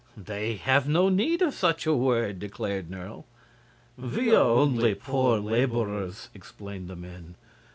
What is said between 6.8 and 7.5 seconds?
the men.